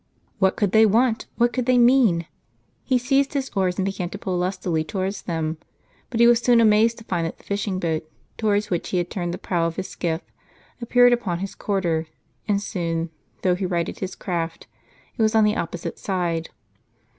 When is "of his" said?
9.67-9.89